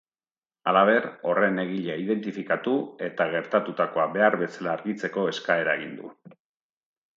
Halaber, 0.69 1.03
horren 1.31 1.63
egilea 1.63 1.97
identifikatu 2.05 2.73
eta 3.09 3.29
gertatutakoa 3.35 4.09
behar 4.17 4.41
bezala 4.45 4.75
argitzeko 4.79 5.29
eskaera 5.35 5.79
egin 5.83 5.97
du. 6.03 6.13